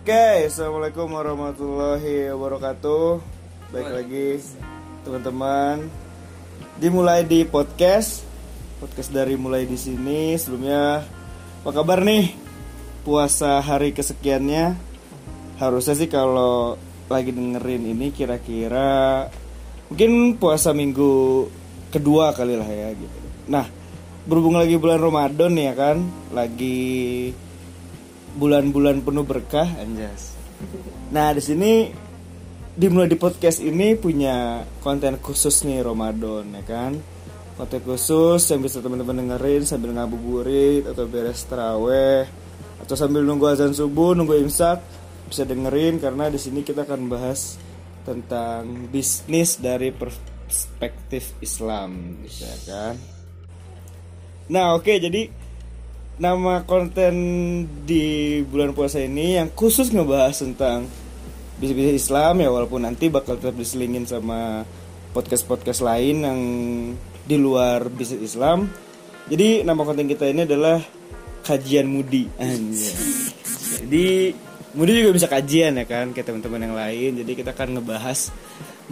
Oke, 0.00 0.48
assalamualaikum 0.48 1.12
warahmatullahi 1.12 2.32
wabarakatuh. 2.32 3.20
Baik 3.68 3.90
lagi 4.00 4.40
teman-teman. 5.04 5.92
Dimulai 6.80 7.20
di 7.28 7.44
podcast, 7.44 8.24
podcast 8.80 9.12
dari 9.12 9.36
mulai 9.36 9.68
di 9.68 9.76
sini. 9.76 10.40
Sebelumnya, 10.40 11.04
apa 11.04 11.70
kabar 11.76 12.00
nih? 12.00 12.32
Puasa 13.04 13.60
hari 13.60 13.92
kesekiannya. 13.92 14.72
Harusnya 15.60 15.92
sih 15.92 16.08
kalau 16.08 16.80
lagi 17.12 17.36
dengerin 17.36 17.92
ini 17.92 18.08
kira-kira 18.08 19.28
mungkin 19.92 20.40
puasa 20.40 20.72
minggu 20.72 21.44
kedua 21.92 22.32
kali 22.32 22.56
lah 22.56 22.72
ya 22.72 22.88
gitu. 22.96 23.18
Nah, 23.52 23.68
berhubung 24.24 24.56
lagi 24.56 24.80
bulan 24.80 24.96
Ramadan 24.96 25.52
ya 25.60 25.76
kan, 25.76 26.00
lagi 26.32 26.88
bulan-bulan 28.40 29.04
penuh 29.04 29.28
berkah 29.28 29.68
anjas. 29.76 30.32
Nah, 31.12 31.36
di 31.36 31.44
sini 31.44 31.72
dimulai 32.72 33.12
di 33.12 33.20
podcast 33.20 33.60
ini 33.60 33.92
punya 34.00 34.64
konten 34.80 35.20
khusus 35.20 35.68
nih 35.68 35.84
Ramadan 35.84 36.48
ya 36.56 36.64
kan. 36.64 36.96
Konten 37.60 37.80
khusus 37.84 38.40
yang 38.48 38.64
bisa 38.64 38.80
teman-teman 38.80 39.20
dengerin 39.20 39.68
sambil 39.68 39.92
ngabuburit 39.92 40.88
atau 40.88 41.04
beres 41.04 41.44
teraweh 41.44 42.24
atau 42.80 42.96
sambil 42.96 43.20
nunggu 43.20 43.44
azan 43.52 43.76
subuh, 43.76 44.16
nunggu 44.16 44.40
imsak 44.40 44.80
bisa 45.28 45.44
dengerin 45.44 46.00
karena 46.00 46.32
di 46.32 46.40
sini 46.40 46.64
kita 46.64 46.88
akan 46.88 47.12
bahas 47.12 47.60
tentang 48.08 48.88
bisnis 48.88 49.60
dari 49.60 49.92
perspektif 49.92 51.36
Islam, 51.44 52.24
ya 52.24 52.56
kan. 52.64 52.94
Nah, 54.48 54.74
oke 54.74 54.90
jadi 54.96 55.28
nama 56.20 56.68
konten 56.68 57.14
di 57.88 58.38
bulan 58.44 58.76
puasa 58.76 59.00
ini 59.00 59.40
yang 59.40 59.48
khusus 59.56 59.88
ngebahas 59.88 60.36
tentang 60.36 60.84
bisnis 61.56 61.96
Islam 61.96 62.44
ya 62.44 62.52
walaupun 62.52 62.84
nanti 62.84 63.08
bakal 63.08 63.40
tetap 63.40 63.56
diselingin 63.56 64.04
sama 64.04 64.68
podcast-podcast 65.16 65.80
lain 65.80 66.16
yang 66.20 66.40
di 67.24 67.36
luar 67.40 67.88
bisnis 67.88 68.36
Islam. 68.36 68.68
Jadi 69.32 69.64
nama 69.64 69.80
konten 69.80 70.04
kita 70.04 70.28
ini 70.28 70.44
adalah 70.44 70.76
kajian 71.40 71.88
Mudi. 71.88 72.28
Jadi 73.80 74.36
Mudi 74.76 74.90
juga 75.00 75.16
bisa 75.16 75.24
kajian 75.24 75.72
ya 75.72 75.88
kan 75.88 76.12
kayak 76.12 76.28
teman-teman 76.28 76.68
yang 76.68 76.76
lain. 76.76 77.10
Jadi 77.24 77.32
kita 77.32 77.56
akan 77.56 77.80
ngebahas 77.80 78.28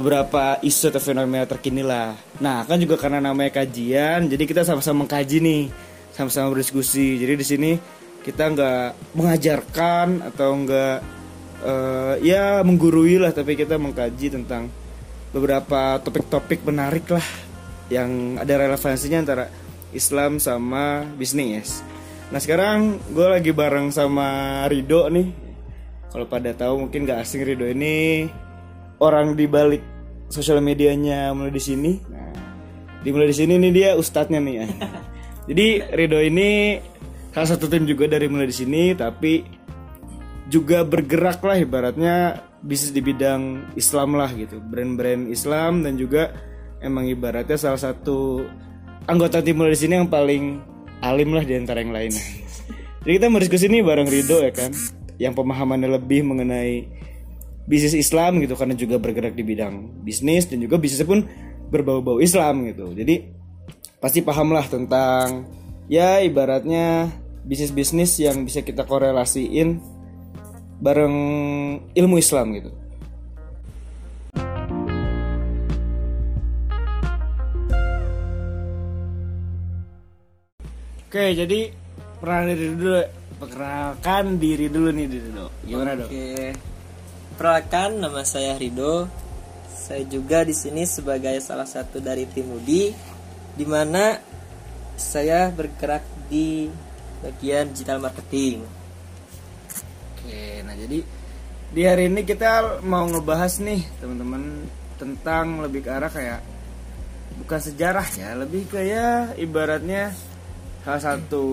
beberapa 0.00 0.56
isu 0.64 0.96
atau 0.96 1.02
fenomena 1.04 1.44
terkini 1.44 1.84
lah. 1.84 2.16
Nah 2.40 2.64
kan 2.64 2.80
juga 2.80 2.96
karena 2.96 3.20
namanya 3.20 3.52
kajian, 3.52 4.32
jadi 4.32 4.44
kita 4.48 4.62
sama-sama 4.62 5.04
mengkaji 5.04 5.42
nih, 5.42 5.62
sama-sama 6.19 6.58
berdiskusi. 6.58 7.14
Jadi 7.22 7.34
di 7.38 7.47
sini 7.47 7.70
kita 8.27 8.50
nggak 8.50 9.14
mengajarkan 9.14 10.27
atau 10.27 10.50
nggak 10.66 10.98
uh, 11.62 12.14
ya 12.19 12.66
menggurui 12.66 13.22
lah, 13.22 13.30
tapi 13.30 13.55
kita 13.55 13.78
mengkaji 13.78 14.34
tentang 14.34 14.66
beberapa 15.30 16.02
topik-topik 16.02 16.66
menarik 16.66 17.06
lah 17.14 17.22
yang 17.86 18.34
ada 18.42 18.66
relevansinya 18.66 19.19
antara 19.22 19.47
Islam 19.94 20.42
sama 20.42 21.06
bisnis. 21.14 21.86
Nah 22.28 22.42
sekarang 22.42 22.98
gue 23.14 23.27
lagi 23.38 23.55
bareng 23.55 23.94
sama 23.94 24.66
Rido 24.66 25.06
nih. 25.06 25.30
Kalau 26.10 26.27
pada 26.27 26.50
tahu 26.56 26.88
mungkin 26.88 27.06
gak 27.06 27.22
asing 27.22 27.47
Rido 27.47 27.69
ini 27.69 28.27
orang 28.98 29.38
di 29.38 29.47
balik 29.47 29.80
sosial 30.28 30.58
medianya 30.60 31.30
mulai 31.32 31.53
di 31.53 31.62
sini. 31.62 31.92
Nah, 32.10 32.32
dimulai 33.00 33.30
di 33.30 33.36
sini 33.36 33.55
nih 33.56 33.72
dia 33.72 33.91
ustadznya 33.97 34.41
nih. 34.42 34.56
Jadi 35.48 35.80
Rido 35.96 36.20
ini 36.20 36.77
salah 37.32 37.48
satu 37.56 37.72
tim 37.72 37.88
juga 37.88 38.04
dari 38.04 38.28
mulai 38.28 38.52
di 38.52 38.56
sini, 38.56 38.92
tapi 38.92 39.41
juga 40.52 40.84
bergerak 40.84 41.41
lah 41.41 41.56
ibaratnya 41.56 42.44
bisnis 42.60 42.92
di 42.92 43.00
bidang 43.00 43.72
Islam 43.72 44.19
lah 44.19 44.28
gitu, 44.36 44.60
brand-brand 44.60 45.32
Islam 45.32 45.81
dan 45.86 45.97
juga 45.97 46.36
emang 46.84 47.09
ibaratnya 47.09 47.56
salah 47.56 47.81
satu 47.81 48.44
anggota 49.09 49.41
tim 49.41 49.56
mulai 49.56 49.72
di 49.72 49.81
sini 49.81 49.97
yang 49.97 50.10
paling 50.12 50.60
alim 51.00 51.32
lah 51.32 51.44
di 51.47 51.54
antara 51.56 51.80
yang 51.80 51.97
lainnya. 51.97 52.20
Jadi 53.06 53.12
kita 53.16 53.26
mau 53.32 53.41
diskusi 53.41 53.72
nih 53.72 53.80
bareng 53.80 54.09
Rido 54.10 54.42
ya 54.44 54.53
kan, 54.53 54.75
yang 55.16 55.32
pemahamannya 55.32 55.97
lebih 55.97 56.28
mengenai 56.28 56.84
bisnis 57.69 57.97
Islam 57.97 58.41
gitu 58.41 58.56
karena 58.56 58.76
juga 58.76 59.00
bergerak 59.00 59.32
di 59.32 59.44
bidang 59.44 60.04
bisnis 60.04 60.48
dan 60.48 60.60
juga 60.60 60.76
bisnisnya 60.80 61.09
pun 61.09 61.25
berbau-bau 61.69 62.19
Islam 62.19 62.69
gitu. 62.69 62.92
Jadi 62.97 63.38
pasti 63.98 64.22
paham 64.22 64.54
lah 64.54 64.62
tentang 64.66 65.42
ya 65.91 66.22
ibaratnya 66.22 67.10
bisnis-bisnis 67.42 68.22
yang 68.22 68.47
bisa 68.47 68.62
kita 68.62 68.86
korelasiin 68.86 69.82
bareng 70.78 71.16
ilmu 71.91 72.16
Islam 72.19 72.54
gitu. 72.54 72.70
Oke, 81.09 81.32
jadi 81.32 81.72
perkenalan 82.20 82.53
diri 82.53 82.75
dulu, 82.76 83.00
perkenalkan 83.41 84.25
diri 84.36 84.66
dulu 84.69 84.88
nih 84.92 85.06
diri 85.09 85.28
dulu. 85.32 85.48
Gimana 85.65 85.91
dong? 85.98 86.10
Oke. 86.12 86.53
Perkenalkan 87.34 87.91
nama 87.98 88.22
saya 88.22 88.54
Rido. 88.60 89.09
Saya 89.72 90.04
juga 90.04 90.44
di 90.44 90.53
sini 90.53 90.84
sebagai 90.84 91.41
salah 91.41 91.65
satu 91.65 91.97
dari 91.97 92.28
tim 92.28 92.44
Udi 92.53 92.92
di 93.58 93.66
mana 93.66 94.14
saya 94.94 95.50
bergerak 95.50 96.06
di 96.30 96.70
bagian 97.19 97.74
digital 97.74 97.98
marketing. 97.98 98.62
Oke, 100.14 100.62
nah 100.62 100.78
jadi 100.78 101.02
di 101.74 101.82
hari 101.82 102.06
ini 102.06 102.22
kita 102.22 102.78
mau 102.86 103.02
ngebahas 103.10 103.58
nih 103.58 103.82
teman-teman 103.98 104.70
tentang 104.94 105.58
lebih 105.66 105.82
ke 105.82 105.91
arah 105.91 106.10
kayak 106.10 106.41
bukan 107.42 107.58
sejarah 107.58 108.06
ya, 108.14 108.38
lebih 108.38 108.70
ke 108.70 108.78
ya 108.86 109.34
ibaratnya 109.34 110.14
salah 110.86 111.02
satu 111.02 111.44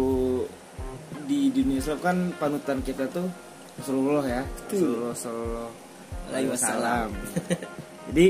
di 1.25 1.49
dunia 1.49 1.81
Islam 1.81 1.99
kan 2.05 2.17
panutan 2.37 2.85
kita 2.85 3.09
tuh 3.09 3.25
Rasulullah 3.81 4.25
ya, 4.29 4.43
Rasulullah 4.69 5.17
Sallallahu 5.17 5.71
Alaihi 6.29 6.49
Wasallam. 6.53 7.09
Jadi 8.13 8.27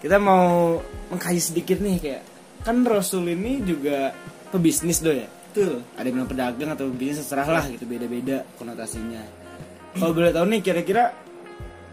kita 0.00 0.16
mau 0.16 0.80
mengkaji 1.12 1.40
sedikit 1.40 1.78
nih 1.84 1.96
kayak 2.00 2.22
kan 2.60 2.84
Rasul 2.84 3.32
ini 3.32 3.64
juga 3.64 4.12
pebisnis 4.52 5.00
do 5.00 5.12
ya. 5.12 5.28
Betul. 5.50 5.82
Ada 5.98 6.06
yang 6.06 6.14
bilang 6.22 6.30
pedagang 6.30 6.70
atau 6.76 6.86
bisnis 6.94 7.26
terserah 7.26 7.48
lah 7.48 7.64
gitu 7.66 7.84
beda-beda 7.88 8.46
konotasinya. 8.60 9.22
Kalau 9.98 10.14
boleh 10.14 10.30
tahu 10.30 10.46
nih 10.46 10.60
kira-kira 10.62 11.10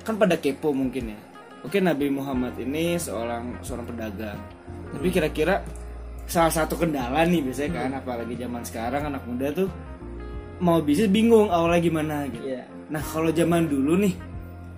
kan 0.05 0.15
pada 0.15 0.37
kepo 0.37 0.71
mungkin 0.75 1.15
ya. 1.15 1.19
Oke 1.65 1.81
Nabi 1.81 2.07
Muhammad 2.13 2.53
ini 2.61 2.95
seorang 3.01 3.59
seorang 3.65 3.85
pedagang. 3.89 4.39
Tapi 4.93 5.07
kira-kira 5.09 5.65
salah 6.27 6.51
satu 6.51 6.75
kendala 6.75 7.23
nih 7.23 7.41
biasanya 7.41 7.71
kan 7.71 7.91
apalagi 7.97 8.35
zaman 8.35 8.61
sekarang 8.67 9.03
anak 9.07 9.23
muda 9.23 9.47
tuh 9.55 9.71
mau 10.59 10.83
bisnis 10.83 11.09
bingung 11.09 11.49
awalnya 11.49 11.81
gimana 11.81 12.15
gitu. 12.29 12.45
Iya. 12.45 12.63
Nah 12.93 13.01
kalau 13.01 13.31
zaman 13.31 13.65
dulu 13.67 13.97
nih 13.99 14.13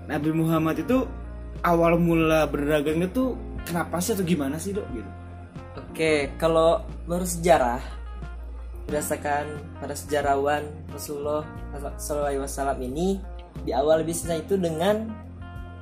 Nabi 0.07 0.29
Muhammad 0.33 0.81
itu 0.81 1.03
awal 1.65 1.99
mula 1.99 2.47
berdagang 2.47 3.03
itu 3.03 3.35
kenapa 3.67 3.99
sih 3.99 4.15
atau 4.15 4.25
gimana 4.25 4.55
sih 4.55 4.71
dok 4.71 4.87
gitu? 4.95 5.09
Oke, 5.99 6.31
kalau 6.39 6.79
menurut 7.11 7.27
sejarah 7.27 7.83
berdasarkan 8.87 9.51
para 9.83 9.91
sejarawan 9.91 10.63
Rasulullah 10.95 11.43
SAW 11.99 12.79
ini 12.79 13.19
di 13.67 13.75
awal 13.75 14.07
bisnisnya 14.07 14.39
itu 14.39 14.55
dengan 14.55 15.11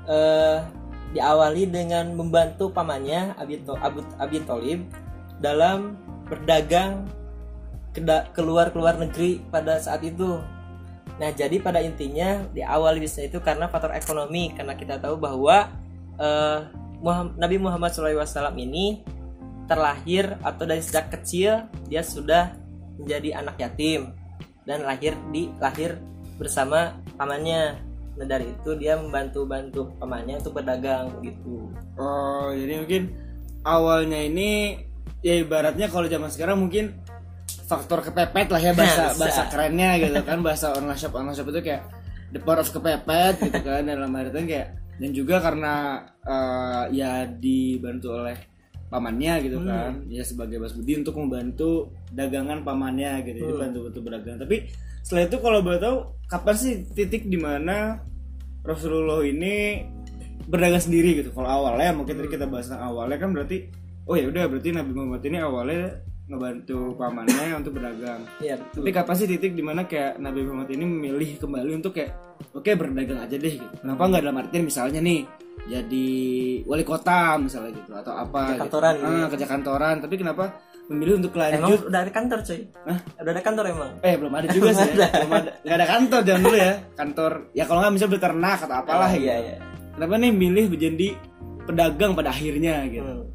eh, 0.10 0.66
diawali 1.14 1.70
dengan 1.70 2.18
membantu 2.18 2.74
pamannya 2.74 3.38
Abi, 3.38 3.62
Abu, 3.62 4.02
Abi 4.18 4.42
Tholib 4.42 4.90
dalam 5.38 5.94
berdagang 6.26 7.06
keluar 8.34 8.74
keluar 8.74 8.98
negeri 8.98 9.46
pada 9.54 9.78
saat 9.78 10.02
itu. 10.02 10.42
Nah, 11.22 11.30
jadi 11.30 11.62
pada 11.62 11.78
intinya 11.78 12.42
di 12.58 12.66
awal 12.66 12.98
bisnis 12.98 13.30
itu 13.30 13.38
karena 13.38 13.70
faktor 13.70 13.94
ekonomi 13.94 14.50
karena 14.50 14.74
kita 14.74 14.98
tahu 14.98 15.22
bahwa 15.22 15.70
eh, 16.18 16.74
Muhammad- 17.06 17.38
Nabi 17.38 17.62
Muhammad 17.62 17.94
SAW 17.94 18.58
ini 18.58 19.17
terlahir 19.68 20.40
atau 20.42 20.64
dari 20.64 20.82
sejak 20.82 21.12
kecil 21.20 21.68
dia 21.92 22.02
sudah 22.02 22.56
menjadi 22.98 23.44
anak 23.44 23.56
yatim 23.62 24.16
dan 24.64 24.84
lahir 24.84 25.14
di 25.30 25.52
lahir 25.62 26.00
bersama 26.40 26.98
pamannya. 27.20 27.78
Nah 28.18 28.26
dari 28.26 28.50
itu 28.50 28.74
dia 28.80 28.98
membantu-bantu 28.98 29.94
pamannya 30.02 30.42
untuk 30.42 30.58
berdagang 30.58 31.22
gitu. 31.22 31.70
Oh 32.00 32.50
jadi 32.56 32.82
mungkin 32.82 33.04
awalnya 33.62 34.20
ini 34.24 34.82
ya 35.22 35.38
ibaratnya 35.44 35.92
kalau 35.92 36.10
zaman 36.10 36.32
sekarang 36.32 36.58
mungkin 36.58 36.98
faktor 37.68 38.00
kepepet 38.00 38.48
lah 38.48 38.62
ya 38.64 38.72
bahasa 38.80 39.12
Bisa. 39.12 39.20
bahasa 39.20 39.42
kerennya 39.52 39.90
gitu 40.00 40.20
kan 40.24 40.40
bahasa 40.40 40.72
online 40.74 41.00
shop 41.00 41.14
online 41.20 41.36
shop 41.36 41.52
itu 41.52 41.62
kayak 41.62 41.84
the 42.32 42.40
power 42.40 42.64
of 42.64 42.70
kepepet 42.72 43.36
gitu 43.44 43.60
kan 43.62 43.84
dalam 43.84 44.12
artian 44.16 44.48
kayak 44.48 44.68
dan 44.98 45.10
juga 45.14 45.36
karena 45.38 45.74
eh, 46.26 46.84
ya 46.96 47.12
dibantu 47.30 48.08
oleh 48.18 48.38
pamannya 48.88 49.34
gitu 49.42 49.58
Hmm. 49.58 49.68
kan 49.68 49.92
ya 50.08 50.24
sebagai 50.24 50.58
Bas 50.58 50.72
Budi 50.72 50.96
untuk 50.96 51.16
membantu 51.16 51.72
dagangan 52.10 52.62
pamannya 52.62 53.24
gitu 53.24 53.44
Hmm. 53.46 53.60
bantu 53.60 53.80
bantu 53.86 54.00
berdagang 54.02 54.38
tapi 54.38 54.72
setelah 55.02 55.24
itu 55.26 55.38
kalau 55.38 55.60
boleh 55.60 55.78
tahu 55.78 55.96
kapan 56.26 56.56
sih 56.56 56.74
titik 56.90 57.24
di 57.24 57.36
mana 57.36 58.00
Rasulullah 58.62 59.24
ini 59.24 59.84
berdagang 60.44 60.80
sendiri 60.82 61.18
gitu 61.18 61.32
kalau 61.32 61.48
awalnya 61.48 61.92
mungkin 61.92 62.16
tadi 62.16 62.30
kita 62.30 62.46
bahas 62.46 62.68
tentang 62.68 62.88
awalnya 62.88 63.18
kan 63.18 63.32
berarti 63.32 63.68
oh 64.04 64.16
ya 64.16 64.26
udah 64.26 64.48
berarti 64.48 64.70
Nabi 64.72 64.92
Muhammad 64.92 65.22
ini 65.22 65.38
awalnya 65.38 65.84
ngebantu 66.28 66.80
pamannya 66.96 67.48
untuk 67.60 67.72
berdagang 67.74 68.24
Iya 68.40 68.56
betul. 68.58 68.84
tapi 68.84 68.92
kapan 68.94 69.16
sih 69.16 69.28
titik 69.28 69.52
di 69.52 69.64
mana 69.64 69.84
kayak 69.84 70.16
Nabi 70.18 70.44
Muhammad 70.44 70.70
ini 70.70 70.84
memilih 70.84 71.30
kembali 71.38 71.72
untuk 71.74 71.92
kayak 71.94 72.12
oke 72.54 72.68
berdagang 72.70 73.20
aja 73.20 73.36
deh 73.36 73.54
gitu. 73.54 73.76
Kenapa 73.78 74.02
nggak 74.06 74.22
dalam 74.22 74.38
artian 74.38 74.64
misalnya 74.64 75.00
nih 75.00 75.24
jadi 75.66 76.08
wali 76.64 76.84
kota 76.84 77.36
misalnya 77.36 77.74
gitu 77.74 77.92
atau 77.92 78.14
apa 78.14 78.54
Kerja 78.54 78.62
kantoran 78.62 78.94
gitu. 78.94 79.04
gitu 79.04 79.18
Ah, 79.18 79.28
kerja 79.28 79.48
kantoran 79.48 79.96
tapi 80.00 80.16
kenapa 80.16 80.44
memilih 80.88 81.14
untuk 81.18 81.36
Emang 81.36 81.52
lanjut 81.68 81.80
udah 81.84 82.00
ada 82.00 82.12
kantor 82.12 82.40
cuy? 82.42 82.62
Hah? 82.88 83.00
Udah 83.20 83.32
ada 83.34 83.42
kantor 83.42 83.64
emang? 83.68 83.92
eh 84.00 84.14
belum 84.16 84.34
ada 84.34 84.48
juga 84.48 84.70
sih 84.72 84.90
ya. 84.96 85.10
belum 85.12 85.34
ada 85.34 85.50
nggak 85.60 85.76
ada 85.76 85.88
kantor 85.90 86.20
jangan 86.22 86.42
dulu 86.42 86.58
ya 86.58 86.74
kantor 86.94 87.32
ya 87.52 87.64
kalau 87.66 87.80
nggak 87.82 87.96
bisa 87.96 88.08
beternak 88.08 88.60
atau 88.62 88.76
apalah 88.78 89.06
Ah, 89.06 89.12
gitu 89.12 89.26
iya, 89.26 89.36
iya. 89.42 89.56
kenapa 89.94 90.14
nih 90.16 90.32
milih 90.32 90.66
menjadi 90.70 91.08
pedagang 91.64 92.12
pada 92.14 92.30
akhirnya 92.30 92.76
gitu 92.88 93.04
Hmm. 93.04 93.26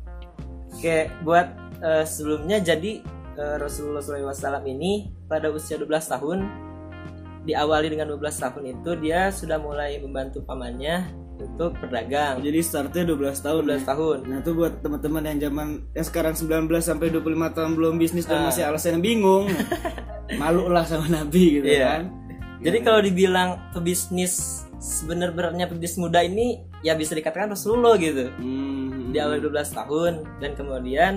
Oke, 0.72 0.96
buat 1.20 1.46
eh, 1.78 2.02
sebelumnya 2.02 2.56
jadi 2.58 3.04
eh, 3.34 3.56
Rasulullah 3.56 4.00
SAW 4.00 4.32
ini 4.64 4.92
pada 5.22 5.46
usia 5.46 5.76
12 5.76 5.84
tahun 6.08 6.38
diawali 7.42 7.86
dengan 7.88 8.08
12 8.08 8.22
tahun 8.40 8.62
itu 8.72 8.90
dia 8.96 9.28
sudah 9.28 9.58
mulai 9.58 9.98
membantu 9.98 10.40
pamannya 10.40 11.12
untuk 11.34 11.74
berdagang. 11.76 12.38
jadi 12.38 12.58
startnya 12.60 13.08
12 13.08 13.38
tahun 13.38 13.60
12 13.64 13.82
tahun. 13.84 14.18
Nah 14.24 14.36
itu 14.38 14.50
buat 14.52 14.72
teman-teman 14.78 15.22
yang 15.26 15.38
zaman 15.42 15.68
yang 15.90 16.06
sekarang 16.06 16.34
19 16.34 16.68
sampai 16.78 17.08
25 17.08 17.22
tahun 17.50 17.70
belum 17.72 17.94
bisnis 17.96 18.24
dan 18.24 18.42
Ah. 18.42 18.46
masih 18.48 18.62
alasan 18.64 18.98
bingung, 18.98 19.48
malu 20.40 20.68
lah 20.68 20.82
sama 20.82 21.08
Nabi 21.08 21.58
gitu 21.58 21.66
Iya. 21.68 21.84
kan. 21.88 22.02
Jadi 22.62 22.78
kalau 22.80 23.00
dibilang 23.00 23.58
pebisnis 23.72 24.62
sebenarnya 24.78 25.66
pebisnis 25.66 25.98
muda 25.98 26.22
ini 26.22 26.62
ya 26.80 26.94
bisa 26.94 27.12
dikatakan 27.12 27.50
Rasulullah 27.50 27.94
gitu. 27.96 28.30
Hmm. 28.32 29.10
Di 29.10 29.18
awal 29.18 29.40
12 29.40 29.70
tahun 29.72 30.12
dan 30.38 30.50
kemudian 30.54 31.12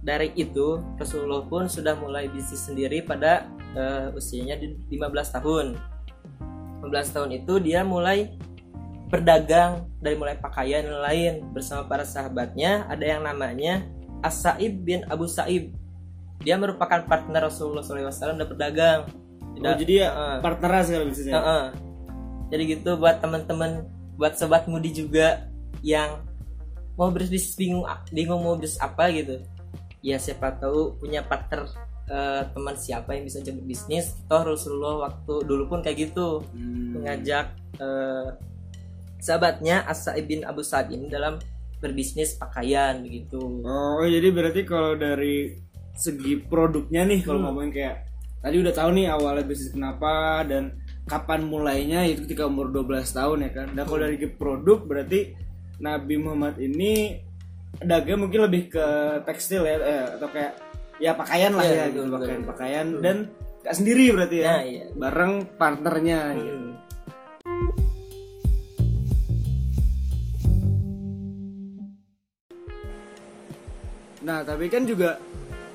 dari 0.00 0.32
itu 0.34 0.80
Rasulullah 0.94 1.40
pun 1.42 1.64
sudah 1.64 1.96
mulai 1.96 2.28
bisnis 2.28 2.64
sendiri 2.64 3.00
pada 3.00 3.44
eh, 3.72 4.08
usianya 4.12 4.56
di 4.56 4.72
15 4.90 5.32
tahun. 5.32 5.66
15 6.80 6.86
tahun 7.10 7.30
itu 7.34 7.54
dia 7.58 7.80
mulai 7.82 8.32
berdagang 9.14 9.86
dari 10.02 10.18
mulai 10.18 10.34
pakaian 10.34 10.82
dan 10.82 10.98
lain 10.98 11.32
bersama 11.54 11.86
para 11.86 12.02
sahabatnya 12.02 12.82
ada 12.90 13.06
yang 13.06 13.22
namanya 13.22 13.86
As-Sa'ib 14.26 14.82
bin 14.82 15.06
Abu 15.06 15.30
Sa'ib. 15.30 15.70
Dia 16.42 16.58
merupakan 16.58 16.98
partner 17.06 17.46
Rasulullah 17.46 17.86
SAW 17.86 18.34
dan 18.34 18.42
berdagang. 18.42 19.00
Oh, 19.54 19.76
jadi 19.78 19.94
ya 19.94 20.08
Heeh. 20.10 20.36
partneran 20.42 20.82
sekarang 20.82 21.08
bisnisnya. 21.14 21.34
Heeh. 21.38 21.64
Jadi 22.50 22.62
gitu 22.74 22.90
buat 22.98 23.22
teman-teman, 23.22 23.86
buat 24.18 24.34
sobat 24.34 24.66
mudi 24.66 24.90
juga 24.90 25.46
yang 25.78 26.26
mau 26.98 27.14
berbisnis 27.14 27.54
bingung 27.54 27.86
bingung 28.10 28.42
mau 28.42 28.58
bisnis 28.58 28.82
apa 28.82 29.14
gitu. 29.14 29.38
Ya 30.02 30.18
siapa 30.18 30.58
tahu 30.58 30.98
punya 30.98 31.22
partner 31.22 31.70
eh, 32.10 32.42
teman 32.50 32.74
siapa 32.76 33.14
yang 33.14 33.24
bisa 33.30 33.38
jadi 33.40 33.62
bisnis. 33.62 34.18
Toh 34.26 34.42
Rasulullah 34.42 35.06
waktu 35.08 35.34
dulu 35.46 35.70
pun 35.70 35.78
kayak 35.86 36.10
gitu 36.10 36.42
Hmm. 36.50 36.98
mengajak 36.98 37.54
eh, 37.78 38.28
sahabatnya 39.24 39.88
As-Sa'ib 39.88 40.28
bin 40.28 40.44
Abu 40.44 40.60
Sa'id 40.60 40.92
ini 40.92 41.08
dalam 41.08 41.40
berbisnis 41.80 42.36
pakaian 42.36 43.00
begitu. 43.00 43.64
Oh 43.64 44.04
jadi 44.04 44.28
berarti 44.28 44.64
kalau 44.64 44.92
dari 44.94 45.56
segi 45.94 46.36
produknya 46.38 47.04
nih 47.04 47.24
kalau 47.24 47.40
Hmm. 47.40 47.46
ngomongin 47.48 47.72
kayak 47.72 47.96
tadi 48.40 48.56
udah 48.60 48.74
tahu 48.74 48.90
nih 48.92 49.06
awalnya 49.08 49.44
bisnis 49.44 49.72
kenapa 49.72 50.44
dan 50.44 50.76
kapan 51.04 51.40
mulainya 51.42 52.04
itu 52.04 52.24
ketika 52.24 52.44
umur 52.44 52.68
12 52.68 53.08
tahun 53.10 53.38
ya 53.42 53.50
kan. 53.54 53.66
Dan 53.72 53.82
kalau 53.84 54.00
dari 54.00 54.16
segi 54.16 54.28
produk 54.30 54.78
berarti 54.80 55.20
Nabi 55.76 56.14
Muhammad 56.16 56.56
ini 56.56 57.20
dagang 57.74 58.22
mungkin 58.22 58.44
lebih 58.44 58.70
ke 58.70 58.86
tekstil 59.24 59.64
ya 59.64 59.76
eh, 59.76 60.06
atau 60.14 60.28
kayak 60.30 60.52
ya 60.96 61.10
pakaian 61.12 61.50
lah 61.50 61.64
Iya, 61.64 61.74
ya 61.74 61.76
betul, 61.76 61.90
gitu 61.90 62.00
betul. 62.06 62.14
pakaian 62.14 62.42
pakaian 62.46 62.86
dan 63.02 63.16
gak 63.60 63.74
sendiri 63.74 64.04
berarti 64.14 64.36
ya 64.38 64.46
Nah, 64.46 64.62
iya. 64.62 64.84
bareng 64.94 65.32
partnernya 65.58 66.18
gitu. 66.38 66.58
Nah, 74.24 74.40
tapi 74.40 74.72
kan 74.72 74.88
juga 74.88 75.20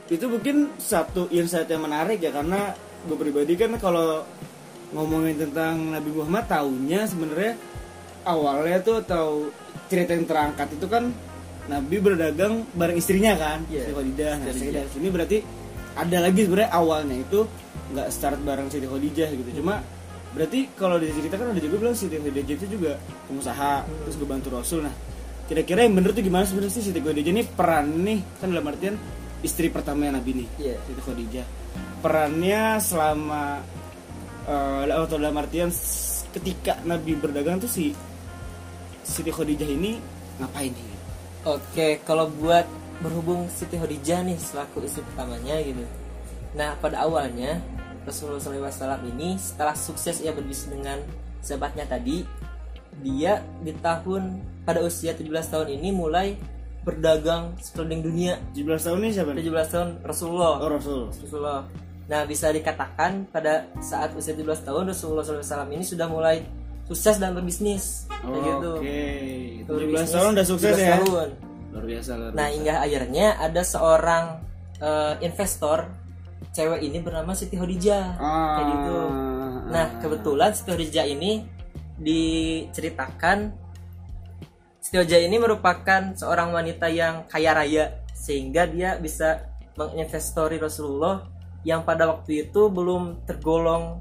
itu 0.09 0.25
mungkin 0.25 0.73
satu 0.81 1.29
insight 1.29 1.69
yang 1.69 1.85
menarik 1.85 2.17
ya 2.17 2.33
karena 2.33 2.73
gue 3.05 3.13
pribadi 3.13 3.53
kan 3.53 3.77
kalau 3.77 4.25
ngomongin 4.89 5.37
tentang 5.37 5.93
Nabi 5.93 6.09
Muhammad 6.09 6.49
tahunya 6.49 7.05
sebenarnya 7.05 7.53
awalnya 8.25 8.81
tuh 8.81 9.05
atau 9.05 9.53
cerita 9.85 10.17
yang 10.17 10.25
terangkat 10.25 10.65
itu 10.73 10.89
kan 10.89 11.13
Nabi 11.69 12.01
berdagang 12.01 12.65
bareng 12.73 12.97
istrinya 12.97 13.37
kan, 13.37 13.61
Iya. 13.69 13.85
Siti 13.85 13.93
Khadijah. 13.93 14.33
Nah, 14.41 14.45
Khadijah. 14.49 14.73
dari 14.73 14.89
sini 14.89 15.07
berarti 15.13 15.37
ada 15.93 16.17
lagi 16.17 16.39
sebenarnya 16.49 16.71
awalnya 16.73 17.15
itu 17.21 17.39
nggak 17.93 18.07
start 18.09 18.41
bareng 18.41 18.67
Siti 18.73 18.89
Khadijah 18.89 19.29
gitu. 19.37 19.61
Cuma 19.61 19.77
berarti 20.33 20.65
kalau 20.73 20.97
diceritakan 20.97 21.53
ada 21.53 21.61
juga 21.61 21.75
bilang 21.85 21.93
Siti 21.93 22.17
Khadijah 22.17 22.55
itu 22.57 22.65
juga 22.65 22.97
pengusaha 23.29 23.85
terus 23.85 24.17
gue 24.17 24.25
bantu 24.25 24.49
Rasul. 24.49 24.89
Nah, 24.89 24.95
kira-kira 25.49 25.81
yang 25.81 25.97
bener 25.97 26.13
tuh 26.13 26.21
gimana 26.21 26.45
sebenarnya 26.45 26.73
sih 26.77 26.85
Siti 26.85 27.01
Khadijah 27.01 27.33
ini 27.33 27.43
peran 27.43 28.05
nih 28.05 28.19
kan 28.37 28.47
dalam 28.53 28.69
artian 28.69 28.95
istri 29.41 29.73
pertama 29.73 30.05
Nabi 30.05 30.45
nih 30.45 30.47
Iya. 30.61 30.75
Siti 30.85 31.01
Khadijah 31.01 31.45
perannya 32.05 32.77
selama 32.77 33.59
eh, 34.45 34.83
atau 34.93 35.17
dalam 35.17 35.35
artian 35.41 35.73
ketika 36.29 36.77
Nabi 36.85 37.17
berdagang 37.17 37.57
tuh 37.57 37.67
si 37.67 37.91
Siti 39.01 39.33
Khadijah 39.33 39.65
ini 39.65 39.97
ngapain 40.37 40.69
nih 40.69 40.89
Oke, 41.47 42.03
kalau 42.03 42.27
buat 42.27 42.67
berhubung 42.99 43.47
Siti 43.47 43.79
Khadijah 43.79 44.27
nih 44.27 44.35
selaku 44.35 44.83
istri 44.83 45.07
pertamanya 45.07 45.55
gitu. 45.63 45.87
Nah, 46.51 46.75
pada 46.83 47.07
awalnya 47.07 47.63
Rasulullah 48.03 48.43
SAW 48.43 48.99
ini 49.07 49.39
setelah 49.39 49.71
sukses 49.71 50.19
ia 50.19 50.35
berbisnis 50.35 50.67
dengan 50.67 50.99
sahabatnya 51.39 51.87
tadi, 51.87 52.27
dia 52.99 53.33
di 53.59 53.71
tahun 53.75 54.37
pada 54.61 54.79
usia 54.79 55.11
17 55.11 55.25
tahun 55.45 55.67
ini 55.71 55.89
mulai 55.89 56.35
berdagang 56.79 57.57
sekeliling 57.57 58.01
dunia. 58.01 58.33
17 58.53 58.65
tahun 58.81 58.97
nih 58.99 59.11
siapa 59.11 59.31
nih? 59.33 59.43
17 59.43 59.73
tahun 59.73 59.89
Rasulullah. 60.01 60.53
Oh 60.57 60.69
Rasul 60.69 61.01
Rasulullah. 61.09 61.61
Nah, 62.05 62.25
bisa 62.25 62.49
dikatakan 62.49 63.29
pada 63.29 63.69
saat 63.79 64.13
usia 64.13 64.33
17 64.33 64.65
tahun 64.65 64.89
Rasulullah 64.89 65.21
SAW 65.21 65.45
ini 65.69 65.85
sudah 65.85 66.09
mulai 66.09 66.41
sukses 66.85 67.17
dalam 67.17 67.37
berbisnis. 67.37 68.09
Kayak 68.09 68.41
gitu. 68.41 68.71
Oke 68.75 69.01
17 69.61 69.69
Berbisnis 69.69 70.09
tahun 70.11 70.29
udah 70.33 70.45
sukses 70.47 70.73
17 70.73 70.81
ya 70.81 70.89
tahun. 70.97 71.29
Luar 71.69 71.85
biasa 71.85 72.11
luar 72.15 72.29
Nah, 72.29 72.37
biasa. 72.41 72.53
hingga 72.55 72.73
akhirnya 72.81 73.27
ada 73.37 73.61
seorang 73.61 74.23
eh, 74.79 75.13
investor 75.21 75.77
cewek 76.49 76.81
ini 76.81 76.97
bernama 76.97 77.35
Siti 77.35 77.53
Khadijah. 77.53 78.05
Ah, 78.15 78.55
Kayak 78.55 78.67
gitu. 78.73 78.97
Nah, 79.69 79.85
kebetulan 80.01 80.49
Siti 80.49 80.69
Khadijah 80.71 81.05
ini 81.05 81.31
diceritakan 81.99 83.53
Siti 84.79 84.95
Khadijah 84.95 85.21
ini 85.27 85.37
merupakan 85.37 86.15
seorang 86.15 86.55
wanita 86.55 86.87
yang 86.89 87.27
kaya 87.27 87.51
raya 87.53 87.85
sehingga 88.15 88.65
dia 88.65 88.95
bisa 88.97 89.45
menginvestori 89.75 90.57
Rasulullah 90.57 91.27
yang 91.67 91.83
pada 91.83 92.07
waktu 92.07 92.47
itu 92.47 92.71
belum 92.71 93.27
tergolong 93.27 93.99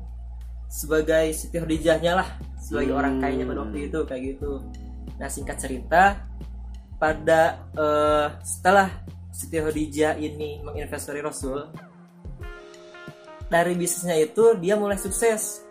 sebagai 0.71 1.35
Siti 1.35 1.59
Khadijahnya 1.59 2.13
lah 2.15 2.29
sebagai 2.57 2.95
orang 2.95 3.19
kayanya 3.19 3.45
pada 3.51 3.61
waktu 3.67 3.91
itu 3.91 3.99
kayak 4.07 4.23
gitu. 4.33 4.63
Nah 5.19 5.29
singkat 5.29 5.59
cerita 5.59 6.25
pada 6.97 7.69
eh, 7.75 8.27
setelah 8.47 8.89
Siti 9.35 9.59
Khadijah 9.59 10.17
ini 10.17 10.63
menginvestori 10.63 11.19
Rasul 11.19 11.69
dari 13.49 13.73
bisnisnya 13.75 14.17
itu 14.21 14.55
dia 14.61 14.77
mulai 14.77 15.01
sukses 15.01 15.65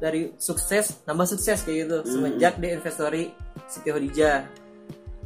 dari 0.00 0.32
sukses 0.40 1.04
nambah 1.04 1.28
sukses 1.28 1.60
kayak 1.62 1.86
gitu 1.86 1.96
semenjak 2.08 2.56
dia 2.56 2.74
investori 2.74 3.30
Siti 3.68 3.92
Khadijah. 3.92 4.48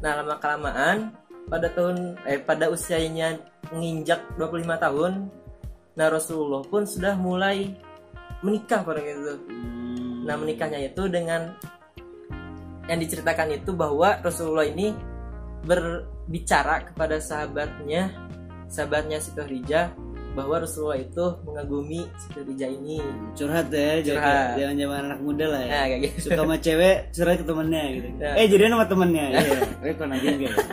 Nah 0.03 0.21
lama 0.21 0.37
kelamaan 0.43 1.15
pada 1.49 1.71
tahun 1.73 2.19
eh 2.27 2.43
pada 2.43 2.69
usianya 2.69 3.39
menginjak 3.73 4.21
25 4.37 4.85
tahun, 4.85 5.13
nah 5.97 6.09
Rasulullah 6.13 6.61
pun 6.67 6.85
sudah 6.85 7.17
mulai 7.17 7.73
menikah 8.45 8.85
pada 8.85 9.01
gitu. 9.01 9.41
Hmm. 9.49 10.29
Nah 10.29 10.37
menikahnya 10.37 10.93
itu 10.93 11.09
dengan 11.09 11.57
yang 12.85 13.01
diceritakan 13.01 13.57
itu 13.57 13.73
bahwa 13.73 14.21
Rasulullah 14.21 14.69
ini 14.69 14.93
berbicara 15.65 16.93
kepada 16.93 17.17
sahabatnya, 17.17 18.13
sahabatnya 18.69 19.17
Siti 19.23 19.41
Khadijah 19.41 20.04
bahwa 20.35 20.59
Rasulullah 20.59 20.99
itu 20.99 21.25
mengagumi 21.43 22.05
Siti 22.19 22.35
Khadijah 22.35 22.67
ini. 22.69 22.99
curhat 23.33 23.71
ya 23.71 24.03
Curhat. 24.03 24.59
jangan 24.59 24.75
zaman 24.77 24.99
anak 25.07 25.21
muda 25.23 25.47
lah 25.47 25.61
ya 25.63 25.71
Nah 25.71 25.85
kayak 25.87 26.01
gitu. 26.05 26.19
suka 26.27 26.35
sama 26.43 26.57
cewek 26.59 26.97
curhat 27.11 27.37
ke 27.39 27.45
temennya 27.47 27.83
gitu 27.93 28.09
Ya. 28.19 28.31
eh 28.35 28.47
jadian 28.47 28.71
sama 28.73 28.87
temennya 28.87 29.25
iya 29.31 29.59
tapi 29.81 29.93
Nabi 30.05 30.27
enggak 30.27 30.51
ya 30.51 30.65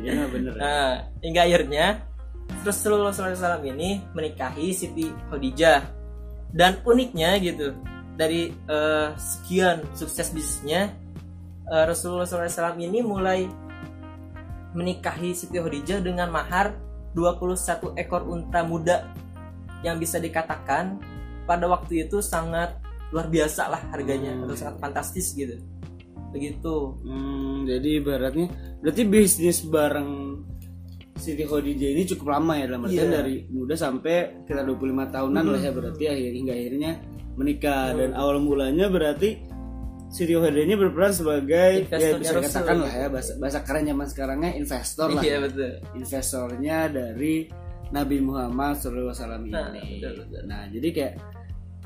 jadi 0.00 0.06
nggak 0.16 0.30
bener 0.32 0.52
ya? 0.56 0.60
Nah, 0.60 0.90
hingga 1.20 1.40
akhirnya 1.44 1.86
Rasulullah 2.60 3.12
SAW 3.12 3.60
ini 3.62 4.00
menikahi 4.10 4.72
Siti 4.72 5.06
Khadijah. 5.28 5.80
Dan 6.50 6.80
uniknya 6.82 7.36
gitu, 7.38 7.76
dari 8.16 8.48
eh, 8.50 9.08
sekian 9.14 9.84
sukses 9.92 10.32
bisnisnya, 10.32 10.90
eh, 11.64 11.84
Rasulullah 11.84 12.24
SAW 12.24 12.48
ini 12.80 13.04
mulai 13.04 13.44
menikahi 14.72 15.30
Siti 15.30 15.58
Khadijah 15.58 16.00
dengan 16.00 16.30
mahar 16.30 16.74
21 17.12 17.96
ekor 17.96 18.22
unta 18.24 18.62
muda 18.62 19.10
yang 19.80 19.96
bisa 19.96 20.16
dikatakan 20.16 21.00
pada 21.44 21.66
waktu 21.66 22.06
itu 22.06 22.20
sangat 22.20 22.76
luar 23.10 23.26
biasa 23.26 23.66
lah 23.66 23.82
harganya 23.90 24.30
Hmm. 24.32 24.44
atau 24.44 24.54
sangat 24.54 24.76
fantastis 24.78 25.34
gitu. 25.34 25.58
Begitu. 26.30 26.94
Hmm, 27.02 27.66
jadi 27.66 27.98
ibaratnya 27.98 28.46
berarti 28.78 29.02
bisnis 29.02 29.62
bareng 29.62 30.38
Siti 31.18 31.44
Khadijah 31.44 31.90
ini 31.90 32.08
cukup 32.08 32.32
lama 32.32 32.56
ya 32.56 32.64
dalam 32.64 32.86
artian 32.86 33.10
Iya. 33.10 33.16
dari 33.20 33.36
muda 33.50 33.74
sampai 33.74 34.46
kita 34.46 34.64
25 34.64 35.04
tahunan 35.10 35.44
lah 35.44 35.60
ya 35.60 35.68
berarti 35.68 36.04
akhir 36.08 36.32
hingga 36.32 36.54
akhirnya 36.54 36.92
menikah 37.36 37.92
dan 37.92 38.10
awal 38.14 38.40
mulanya 38.40 38.88
berarti 38.88 39.36
Siti 40.10 40.34
Khadijah 40.34 40.66
ini 40.66 40.74
berperan 40.74 41.14
sebagai 41.14 41.86
ya 41.86 42.18
bisa 42.18 42.34
dikatakan 42.34 42.76
lah 42.82 42.90
ya 42.90 43.06
bahasa, 43.06 43.32
bahasa 43.38 43.62
keren 43.62 43.86
zaman 43.86 44.06
sekarangnya 44.10 44.50
investor 44.58 45.06
lah 45.06 45.22
Iya 45.22 45.36
betul. 45.46 45.72
investornya 45.94 46.78
dari 46.90 47.34
Nabi 47.90 48.16
Muhammad 48.18 48.74
SAW 48.78 49.14
ini. 49.46 49.50
Nah, 49.50 49.70
betul, 49.70 50.12
betul. 50.22 50.42
Nah, 50.46 50.62
jadi 50.70 50.88
kayak 50.90 51.14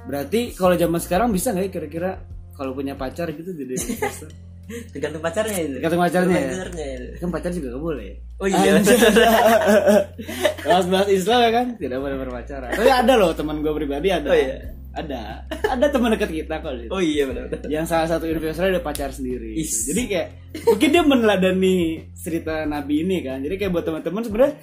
berarti 0.05 0.41
kalau 0.53 0.75
zaman 0.77 1.01
sekarang 1.01 1.29
bisa 1.33 1.53
nggak 1.53 1.69
ya 1.69 1.71
kira-kira 1.73 2.11
kalau 2.57 2.73
punya 2.73 2.97
pacar 2.97 3.29
gitu 3.29 3.53
jadi 3.53 3.77
investor? 3.93 4.33
Tergantung 4.65 5.21
pacarnya 5.21 5.61
itu. 5.61 5.77
Tergantung 5.77 6.01
pacarnya 6.01 6.37
ya? 6.41 6.49
Pacarnya 6.49 6.87
kan 7.21 7.29
pacar 7.29 7.51
juga 7.53 7.67
gak 7.77 7.83
boleh. 7.85 8.11
Oh 8.41 8.49
iya. 8.49 8.73
Bahas 10.65 10.87
bahas 10.89 11.09
Islam 11.13 11.39
ya 11.45 11.51
kan 11.53 11.67
tidak 11.77 11.99
boleh 12.01 12.17
berpacaran. 12.25 12.71
Tapi 12.73 12.89
ada 12.89 13.13
loh 13.21 13.31
teman 13.37 13.61
gue 13.61 13.73
pribadi 13.77 14.09
ada. 14.09 14.33
Oh 14.33 14.37
iya. 14.37 14.73
Ada. 14.95 15.23
Ada 15.51 15.87
teman 15.91 16.15
dekat 16.15 16.31
kita 16.31 16.63
kok. 16.63 16.73
Oh 16.95 17.03
iya 17.03 17.27
benar. 17.27 17.51
Yang 17.67 17.87
salah 17.91 18.09
satu 18.09 18.31
investor 18.31 18.71
ada 18.71 18.79
pacar 18.79 19.11
sendiri. 19.11 19.59
gitu. 19.59 19.67
Is. 19.67 19.91
Jadi 19.91 20.03
kayak 20.07 20.29
mungkin 20.63 20.89
dia 20.95 21.03
meneladani 21.03 21.77
cerita 22.15 22.63
Nabi 22.65 23.03
ini 23.03 23.19
kan. 23.27 23.43
Jadi 23.43 23.55
kayak 23.59 23.71
buat 23.75 23.85
teman-teman 23.85 24.23
sebenarnya 24.23 24.55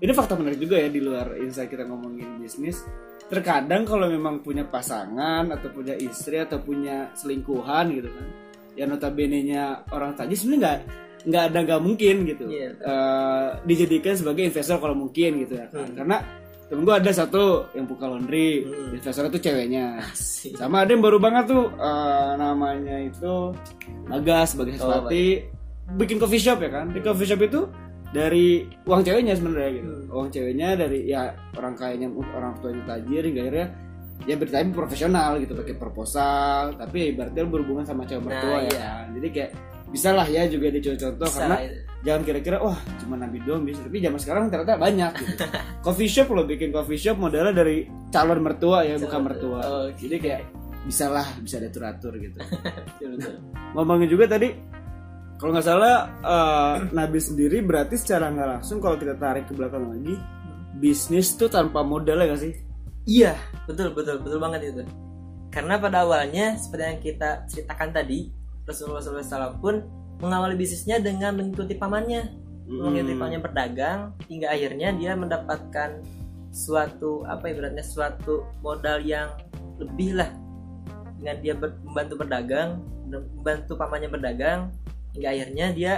ini 0.00 0.12
fakta 0.12 0.34
menarik 0.34 0.58
juga 0.60 0.76
ya 0.80 0.88
di 0.90 1.00
luar 1.00 1.38
insight 1.38 1.70
kita 1.70 1.84
ngomongin 1.86 2.40
bisnis. 2.40 2.82
Terkadang 3.28 3.88
kalau 3.88 4.08
memang 4.08 4.44
punya 4.44 4.64
pasangan 4.68 5.48
atau 5.48 5.68
punya 5.72 5.96
istri 5.96 6.40
atau 6.40 6.60
punya 6.60 7.12
selingkuhan 7.16 7.92
gitu 7.92 8.08
kan. 8.12 8.26
Ya 8.74 8.84
notabene-nya 8.90 9.88
orang 9.94 10.12
tadi 10.18 10.34
sebenarnya 10.34 10.60
nggak 10.60 10.78
nggak 11.24 11.44
ada 11.48 11.58
nggak 11.64 11.80
mungkin 11.80 12.16
gitu. 12.28 12.44
Iya. 12.52 12.68
Eh, 12.84 13.48
dijadikan 13.64 14.14
sebagai 14.16 14.44
investor 14.44 14.76
kalau 14.76 14.96
mungkin 14.96 15.40
gitu 15.40 15.56
ya 15.56 15.66
kan. 15.72 15.88
Hmm. 15.88 15.96
Karena 15.96 16.16
temen 16.64 16.82
gue 16.82 16.94
ada 16.94 17.10
satu 17.10 17.68
yang 17.72 17.84
buka 17.84 18.06
laundry, 18.06 18.64
Hmm. 18.64 18.96
investornya 18.96 19.30
tuh 19.30 19.42
ceweknya. 19.42 19.84
Asik. 20.00 20.56
Sama 20.56 20.82
ada 20.82 20.90
yang 20.90 21.00
baru 21.00 21.18
banget 21.18 21.44
tuh 21.48 21.68
eh, 21.70 22.30
namanya 22.34 22.96
itu 23.00 23.52
Nagas 24.06 24.52
sebagai 24.52 24.76
Oh, 24.76 24.80
sesuatu 24.80 25.12
bikin 25.96 26.16
coffee 26.16 26.40
shop 26.40 26.58
ya 26.58 26.70
kan. 26.72 26.86
Di 26.90 27.00
coffee 27.00 27.26
shop 27.26 27.40
itu 27.40 27.68
dari 28.10 28.64
uang 28.84 29.02
ceweknya 29.02 29.34
sebenarnya 29.34 29.70
gitu. 29.76 29.92
Hmm. 29.92 30.14
Uang 30.14 30.28
ceweknya 30.30 30.68
dari 30.74 30.98
ya 31.04 31.22
orang 31.54 31.74
kayanya 31.74 32.08
orang 32.32 32.52
tuanya 32.58 32.82
tajir 32.86 33.22
hingga 33.24 33.42
akhirnya 33.44 33.68
ya 34.24 34.34
bertanya 34.38 34.70
profesional 34.72 35.30
gitu 35.36 35.52
pakai 35.52 35.74
proposal 35.74 36.72
tapi 36.78 37.12
ibaratnya 37.12 37.44
berhubungan 37.44 37.84
sama 37.84 38.06
cewek 38.06 38.22
Nah, 38.22 38.28
mertua 38.30 38.56
ya 38.56 38.64
iya. 38.64 38.78
kan. 38.78 39.04
Jadi 39.18 39.28
kayak 39.30 39.50
bisa 39.94 40.10
lah 40.10 40.26
ya 40.26 40.50
juga 40.50 40.74
dicontoh 40.74 41.22
Bisa 41.22 41.38
karena 41.38 41.56
itu. 41.62 41.76
jangan 42.02 42.22
kira-kira 42.26 42.56
wah 42.58 42.74
cuma 42.98 43.14
nabi 43.14 43.38
doang 43.46 43.62
bisa. 43.62 43.78
Tapi 43.86 44.02
zaman 44.02 44.18
sekarang 44.18 44.42
ternyata 44.50 44.74
banyak 44.74 45.12
gitu. 45.22 45.44
coffee 45.86 46.10
shop 46.10 46.34
loh 46.34 46.42
bikin 46.42 46.74
coffee 46.74 46.98
shop 46.98 47.14
modalnya 47.14 47.54
dari 47.62 47.86
calon 48.10 48.42
mertua 48.42 48.82
ya 48.82 48.98
bukan 48.98 49.20
mertua. 49.22 49.60
Oh, 49.62 49.86
jadi 49.94 50.16
kayak 50.18 50.40
bisa 50.82 51.06
lah 51.06 51.26
bisa 51.38 51.62
diatur-atur 51.62 52.18
gitu. 52.18 52.38
Ngomongin 53.78 54.10
juga 54.10 54.34
tadi 54.34 54.50
kalau 55.38 55.54
nggak 55.54 55.66
salah 55.66 56.10
eh, 56.26 56.74
nabi 56.90 57.18
sendiri 57.22 57.62
berarti 57.62 57.94
secara 57.94 58.34
nggak 58.34 58.48
langsung 58.58 58.82
kalau 58.82 58.98
kita 58.98 59.14
tarik 59.14 59.46
ke 59.46 59.54
belakang 59.54 59.86
lagi 59.86 60.18
bisnis 60.74 61.38
tuh 61.38 61.46
tanpa 61.46 61.86
modal 61.86 62.18
ya 62.18 62.34
gak 62.34 62.42
sih? 62.42 62.52
Iya, 63.06 63.32
betul 63.70 63.94
betul 63.94 64.18
betul 64.20 64.42
banget 64.42 64.74
itu. 64.74 64.82
Karena 65.54 65.78
pada 65.78 66.02
awalnya 66.02 66.58
seperti 66.58 66.82
yang 66.82 67.00
kita 67.00 67.30
ceritakan 67.46 67.90
tadi, 67.94 68.26
Rasulullah 68.64 69.00
SAW 69.00 69.60
pun 69.60 69.84
mengawali 70.18 70.56
bisnisnya 70.56 70.98
dengan 70.98 71.36
mengikuti 71.36 71.76
pamannya, 71.76 72.32
mengikuti 72.64 73.12
Hmm. 73.12 73.20
pamannya 73.20 73.40
berdagang 73.42 74.00
hingga 74.26 74.48
akhirnya 74.50 74.88
dia 74.96 75.12
mendapatkan 75.12 76.00
suatu 76.48 77.26
apa 77.26 77.50
ibaratnya 77.50 77.82
suatu 77.82 78.46
modal 78.62 79.02
yang 79.02 79.28
lebih 79.76 80.16
lah 80.16 80.30
dengan 81.18 81.36
dia 81.42 81.54
ber- 81.58 81.76
membantu 81.82 82.14
berdagang, 82.24 82.80
membantu 83.10 83.72
pamannya 83.74 84.08
berdagang 84.08 84.70
hingga 85.12 85.28
akhirnya 85.28 85.66
dia 85.74 85.92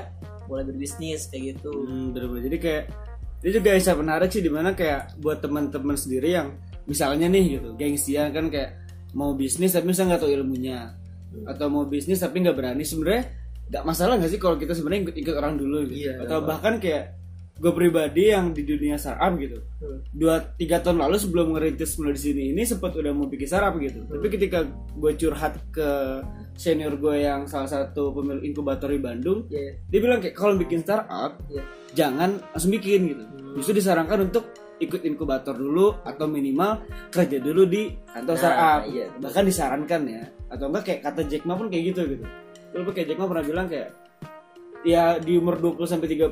mulai 0.49 0.65
berbisnis 0.65 1.29
kayak 1.29 1.59
gitu. 1.59 1.71
Hmm, 1.71 2.11
bener-bener. 2.11 2.51
Jadi 2.51 2.59
kayak 2.59 2.85
ini 3.45 3.51
juga 3.53 3.71
bisa 3.77 3.93
menarik 3.95 4.31
sih 4.33 4.43
di 4.43 4.51
mana 4.51 4.73
kayak 4.73 5.21
buat 5.21 5.39
teman-teman 5.45 5.95
sendiri 5.95 6.35
yang 6.35 6.57
misalnya 6.89 7.27
nih 7.29 7.59
gitu 7.59 7.75
gengsian 7.77 8.33
kan 8.33 8.47
kayak 8.49 8.79
mau 9.13 9.35
bisnis 9.35 9.75
tapi 9.75 9.91
misalnya 9.91 10.17
nggak 10.17 10.23
tahu 10.23 10.33
ilmunya 10.33 10.79
atau 11.45 11.67
mau 11.69 11.85
bisnis 11.85 12.23
tapi 12.23 12.41
nggak 12.41 12.57
berani 12.57 12.87
sebenarnya 12.87 13.29
nggak 13.67 13.85
masalah 13.85 14.15
nggak 14.17 14.31
sih 14.31 14.41
kalau 14.41 14.57
kita 14.57 14.73
sebenarnya 14.73 15.11
ikut 15.11 15.17
ikut 15.27 15.35
orang 15.35 15.55
dulu 15.59 15.91
gitu. 15.91 16.07
Iya, 16.07 16.23
atau 16.23 16.39
bahkan 16.47 16.79
kayak 16.79 17.19
gue 17.57 17.73
pribadi 17.73 18.29
yang 18.29 18.53
di 18.53 18.69
dunia 18.69 19.01
startup 19.01 19.33
gitu. 19.41 19.59
Hmm. 19.81 20.01
dua 20.13 20.45
tiga 20.61 20.81
tahun 20.85 21.01
lalu 21.01 21.17
sebelum 21.17 21.57
ngerintis 21.57 21.97
mulai 21.97 22.13
di 22.13 22.21
sini 22.21 22.43
ini 22.53 22.63
sempat 22.69 22.93
udah 22.93 23.13
mau 23.17 23.27
bikin 23.27 23.49
startup 23.49 23.75
gitu. 23.81 24.05
Tapi 24.07 24.27
ketika 24.29 24.69
gue 24.93 25.13
curhat 25.17 25.57
ke 25.73 26.21
senior 26.55 26.95
gue 27.01 27.25
yang 27.25 27.49
salah 27.49 27.69
satu 27.69 28.13
pemilik 28.13 28.45
inkubator 28.45 28.89
di 28.89 29.01
Bandung 29.01 29.45
Iya, 29.49 29.77
dia 29.89 30.01
bilang 30.01 30.21
kayak 30.21 30.37
kalau 30.37 30.57
bikin 30.57 30.85
startup 30.85 31.37
iya. 31.49 31.65
jangan 31.97 32.41
langsung 32.53 32.73
bikin 32.73 33.01
gitu. 33.13 33.25
Justru 33.57 33.81
disarankan 33.81 34.29
untuk 34.29 34.53
ikut 34.77 35.01
inkubator 35.03 35.57
dulu 35.57 36.05
atau 36.05 36.29
minimal 36.29 36.85
kerja 37.09 37.41
dulu 37.41 37.65
di 37.65 37.89
kantor 38.05 38.35
Nah, 38.35 38.41
startup 38.41 38.81
iya. 38.87 39.07
bahkan 39.17 39.45
disarankan 39.45 40.01
ya 40.05 40.23
atau 40.47 40.69
enggak 40.69 40.85
kayak 40.85 41.01
kata 41.03 41.21
Jack 41.25 41.43
Ma 41.43 41.57
pun 41.57 41.67
kayak 41.67 41.85
gitu 41.91 42.01
gitu 42.07 42.25
Lalu 42.77 42.93
kayak 42.93 43.07
Jack 43.09 43.19
Ma 43.19 43.27
pernah 43.27 43.45
bilang 43.45 43.67
kayak 43.67 43.89
ya 44.83 45.17
di 45.17 45.35
umur 45.35 45.57
20 45.59 45.81
sampai 45.83 46.09
30 46.13 46.29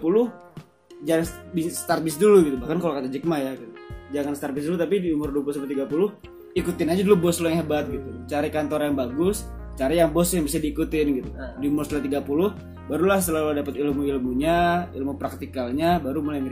jangan 1.02 1.24
start 1.68 2.00
bis 2.00 2.16
dulu 2.16 2.36
gitu 2.42 2.56
bahkan 2.56 2.78
kalau 2.78 2.94
kata 2.94 3.08
Jack 3.08 3.24
Ma 3.24 3.40
ya 3.40 3.52
gitu. 3.56 3.72
jangan 4.12 4.32
start 4.36 4.52
bis 4.52 4.68
dulu 4.68 4.76
tapi 4.76 5.00
di 5.00 5.10
umur 5.10 5.32
20 5.32 5.56
sampai 5.56 5.70
30 5.72 6.54
ikutin 6.54 6.86
aja 6.86 7.02
dulu 7.02 7.16
bos 7.18 7.40
lo 7.40 7.48
yang 7.48 7.64
hebat 7.64 7.88
gitu 7.88 8.08
cari 8.24 8.48
kantor 8.48 8.86
yang 8.86 8.94
bagus 8.94 9.42
cari 9.74 9.98
yang 9.98 10.12
bos 10.12 10.30
yang 10.30 10.44
bisa 10.44 10.60
diikutin 10.60 11.06
gitu 11.18 11.30
Nah. 11.32 11.56
di 11.58 11.66
umur 11.66 11.82
setelah 11.82 12.22
30 12.22 12.73
barulah 12.84 13.16
selalu 13.16 13.64
dapat 13.64 13.74
ilmu-ilmunya 13.80 14.56
ilmu 14.92 15.16
praktikalnya 15.16 15.96
baru 15.98 16.20
mulai 16.20 16.44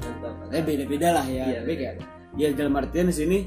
mantap. 0.00 0.48
tapi 0.48 0.62
beda-beda 0.64 1.08
lah 1.20 1.26
ya 1.26 1.44
tapi 1.60 1.68
beda. 1.68 1.78
kayak 1.78 1.94
ya 2.34 2.48
dalam 2.56 2.74
artian 2.76 3.06
di 3.08 3.14
sini 3.14 3.38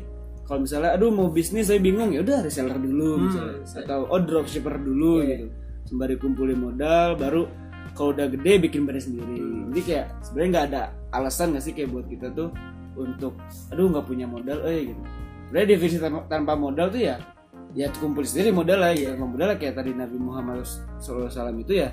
kalau 0.43 0.60
misalnya 0.62 0.93
aduh 0.93 1.10
mau 1.10 1.32
bisnis 1.32 1.72
saya 1.72 1.79
bingung 1.79 2.12
ya 2.12 2.22
udah 2.22 2.43
reseller 2.43 2.77
dulu 2.77 3.17
Hmm, 3.17 3.24
misalnya 3.25 3.55
atau 3.82 4.00
oh 4.05 4.20
dropshipper 4.22 4.75
dulu 4.77 5.24
Iya. 5.24 5.27
gitu 5.34 5.46
sembari 5.84 6.15
kumpulin 6.15 6.60
modal 6.60 7.17
baru 7.17 7.50
kalau 7.93 8.13
udah 8.13 8.29
gede 8.29 8.62
bikin 8.62 8.86
brand 8.86 9.01
sendiri 9.01 9.38
Hmm. 9.39 9.74
jadi 9.74 9.82
kayak 9.82 10.05
sebenarnya 10.22 10.50
nggak 10.53 10.65
ada 10.70 10.82
alasan 11.12 11.55
nggak 11.55 11.63
sih 11.63 11.74
kayak 11.74 11.89
buat 11.89 12.05
kita 12.05 12.27
tuh 12.32 12.53
untuk 12.93 13.34
aduh 13.74 13.89
nggak 13.89 14.05
punya 14.05 14.29
modal 14.29 14.62
eh 14.70 14.93
gitu 14.93 15.01
sebenarnya 15.50 15.67
definisi 15.72 15.98
tanpa, 15.98 16.22
tanpa 16.29 16.53
modal 16.53 16.93
tuh 16.93 17.01
ya 17.01 17.17
ya 17.74 17.89
kumpul 17.98 18.22
sendiri 18.22 18.53
modal 18.53 18.77
lah 18.77 18.93
Tanpa 18.93 19.25
modal 19.25 19.48
lah 19.50 19.58
kayak 19.58 19.74
tadi 19.74 19.98
Nabi 19.98 20.17
Muhammad 20.22 20.62
SAW 21.01 21.25
itu 21.58 21.74
ya 21.74 21.89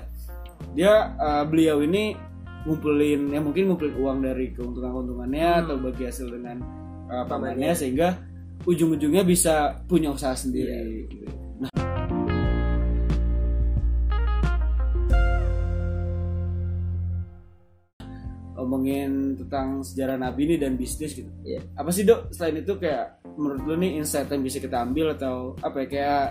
dia 0.73 1.13
eh, 1.15 1.43
beliau 1.47 1.83
ini 1.83 2.15
ngumpulin 2.65 3.33
ya 3.33 3.41
mungkin 3.41 3.73
ngumpulin 3.73 3.95
uang 3.97 4.17
dari 4.21 4.53
keuntungan-keuntungannya 4.53 5.47
Hmm. 5.49 5.61
atau 5.65 5.75
bagi 5.81 6.03
hasil 6.05 6.27
dengan 6.29 6.61
uh, 7.09 7.25
Pamannya. 7.25 7.73
sehingga 7.73 8.13
ujung-ujungnya 8.69 9.25
bisa 9.25 9.81
punya 9.89 10.13
usaha 10.13 10.37
sendiri. 10.37 11.09
Gitu. 11.09 11.25
Nah, 11.57 11.73
ngomongin 18.61 19.41
tentang 19.41 19.81
sejarah 19.81 20.21
Nabi 20.21 20.53
ini 20.53 20.55
dan 20.61 20.77
bisnis 20.77 21.17
gitu. 21.17 21.33
Iya. 21.41 21.65
Apa 21.73 21.89
sih 21.89 22.05
dok 22.05 22.29
selain 22.29 22.61
itu 22.61 22.77
kayak 22.77 23.25
menurut 23.33 23.61
lu 23.65 23.73
nih 23.81 23.97
insight 23.97 24.29
yang 24.29 24.45
bisa 24.45 24.61
kita 24.61 24.85
ambil 24.85 25.17
atau 25.17 25.57
apa 25.65 25.81
ya 25.81 25.87
kayak 25.89 26.25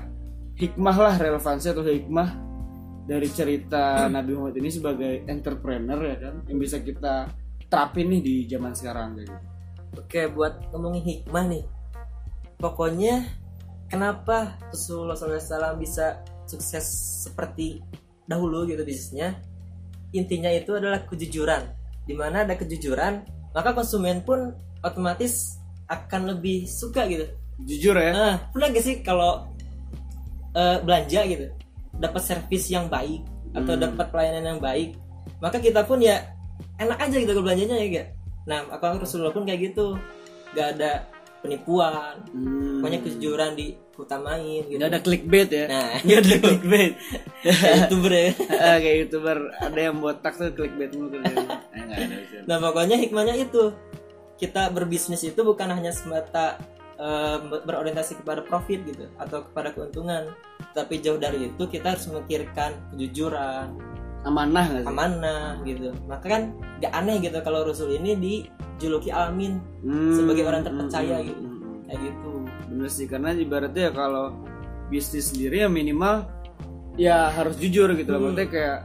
hikmah 0.63 0.97
lah 0.97 1.15
relevansi 1.19 1.75
atau 1.75 1.83
hikmah 1.83 2.50
dari 3.11 3.27
cerita 3.35 4.07
Nabi 4.07 4.39
Muhammad 4.39 4.63
ini 4.63 4.71
sebagai 4.71 5.27
entrepreneur 5.27 5.99
ya 5.99 6.17
kan 6.31 6.35
yang 6.47 6.59
bisa 6.63 6.79
kita 6.79 7.27
terapin 7.67 8.07
nih 8.07 8.23
di 8.23 8.35
zaman 8.47 8.71
sekarang 8.71 9.19
gitu. 9.19 9.35
Oke, 9.99 10.31
buat 10.31 10.71
ngomongin 10.71 11.03
hikmah 11.03 11.45
nih. 11.51 11.65
Pokoknya 12.63 13.27
kenapa 13.91 14.55
Rasulullah 14.71 15.19
SAW 15.19 15.75
bisa 15.75 16.23
sukses 16.47 16.87
seperti 17.27 17.83
dahulu 18.31 18.71
gitu 18.71 18.87
bisnisnya? 18.87 19.51
intinya 20.11 20.51
itu 20.51 20.75
adalah 20.75 21.07
kejujuran 21.07 21.71
di 22.07 22.15
mana 22.19 22.43
ada 22.43 22.59
kejujuran 22.59 23.23
maka 23.55 23.71
konsumen 23.75 24.23
pun 24.27 24.55
otomatis 24.83 25.59
akan 25.87 26.35
lebih 26.35 26.67
suka 26.67 27.07
gitu 27.07 27.27
jujur 27.67 27.95
ya 27.95 28.11
Nah, 28.15 28.37
pernah 28.51 28.69
gak 28.75 28.85
sih 28.85 28.97
kalau 29.07 29.47
eh, 30.55 30.79
belanja 30.83 31.21
gitu 31.31 31.47
dapat 32.01 32.23
servis 32.25 32.73
yang 32.73 32.89
baik 32.89 33.21
atau 33.53 33.77
Hmm. 33.77 33.83
dapat 33.85 34.07
pelayanan 34.09 34.57
yang 34.57 34.61
baik, 34.63 34.97
maka 35.39 35.61
kita 35.61 35.85
pun 35.85 36.01
ya 36.01 36.33
enak 36.81 36.99
aja 36.99 37.17
gitu 37.21 37.41
belanjanya 37.45 37.77
ya 37.77 37.87
gak? 37.93 38.09
Nah, 38.49 38.59
aku 38.73 39.05
Rasulullah 39.05 39.35
pun 39.35 39.45
kayak 39.45 39.71
gitu, 39.71 40.01
gak 40.57 40.81
ada 40.81 41.05
penipuan, 41.41 42.21
Hmm. 42.33 42.81
pokoknya 42.81 43.01
kejujuran 43.05 43.51
diutamain 43.57 44.65
gitu. 44.69 44.77
Nggak 44.77 44.91
ada 44.93 45.01
clickbait 45.01 45.49
ya 45.49 45.65
Nah, 45.69 45.89
nggak 46.05 46.21
ada 46.21 46.35
clickbait 46.37 46.93
kayak 47.45 47.77
youtuber 47.85 48.13
ya. 48.13 48.31
Kayak 48.81 48.97
youtuber 49.05 49.37
ada 49.57 49.81
yang 49.81 49.97
botak 50.01 50.35
tuh 50.37 50.53
clickbait 50.53 50.93
mulu 50.97 51.17
tuh. 51.17 51.21
Eh. 51.91 52.07
Nah, 52.47 52.63
pokoknya 52.63 52.95
hikmahnya 53.03 53.35
itu 53.35 53.75
kita 54.39 54.71
berbisnis 54.71 55.27
itu 55.27 55.41
bukan 55.43 55.75
hanya 55.75 55.91
semata 55.91 56.55
eh, 57.01 57.37
berorientasi 57.67 58.21
kepada 58.23 58.45
profit 58.45 58.85
gitu 58.85 59.11
atau 59.17 59.43
kepada 59.49 59.73
keuntungan, 59.75 60.31
tapi 60.71 60.99
jauh 60.99 61.17
dari 61.17 61.49
itu 61.49 61.63
kita 61.65 61.93
harus 61.93 62.07
memikirkan 62.07 62.71
kejujuran, 62.91 63.75
amanah 64.23 64.65
nggak 64.67 64.83
sih 64.83 64.89
amanah 64.89 65.45
gitu. 65.63 65.91
Maka 66.05 66.27
kan 66.27 66.43
gak 66.79 66.93
aneh 66.93 67.19
gitu 67.19 67.39
kalau 67.41 67.63
Rasul 67.63 67.95
ini 67.95 68.17
dijuluki 68.17 69.11
Amin 69.11 69.59
Hmm, 69.81 70.13
sebagai 70.13 70.45
orang 70.45 70.63
terpercaya 70.63 71.17
hmm, 71.17 71.27
gitu. 71.27 71.41
hmm, 71.41 71.57
hmm. 71.57 71.79
kayak 71.85 72.01
gitu. 72.01 72.31
bener 72.71 72.87
sih 72.89 73.05
karena 73.05 73.35
ibaratnya 73.35 73.83
ya 73.87 73.93
kalau 73.93 74.31
bisnis 74.87 75.31
sendiri 75.31 75.61
ya 75.61 75.69
minimal 75.69 76.23
ya 76.95 77.29
harus 77.29 77.57
jujur 77.57 77.91
gitu 77.93 78.09
loh 78.09 78.19
Hmm. 78.21 78.27
maksudnya 78.31 78.49
kayak 78.49 78.79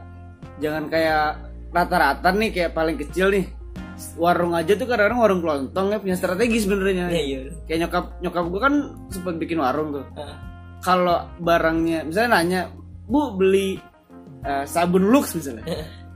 jangan 0.56 0.84
kayak 0.86 1.26
rata-rata 1.68 2.28
nih 2.32 2.50
kayak 2.50 2.72
paling 2.72 2.96
kecil 2.96 3.28
nih 3.28 3.46
warung 4.14 4.52
aja 4.52 4.72
tuh 4.72 4.84
kadang-kadang 4.84 5.18
warung 5.18 5.40
kelontong 5.40 5.86
ya 5.88 5.98
punya 5.98 6.16
strategi 6.16 6.58
sebenarnya 6.58 7.08
Iya, 7.08 7.22
iya. 7.22 7.38
kayak 7.64 7.78
nyokap 7.82 8.04
nyokap 8.20 8.44
gue 8.46 8.60
kan 8.60 8.74
sempat 9.08 9.34
bikin 9.36 9.58
warung 9.58 9.88
tuh 9.92 10.04
Ah, 10.14 10.36
kalau 10.86 11.26
barangnya 11.38 12.06
misalnya 12.06 12.30
nanya 12.38 12.60
bu 13.04 13.34
beli 13.34 13.74
eh, 14.42 14.64
sabun 14.64 15.10
lux 15.10 15.34
misalnya. 15.34 15.66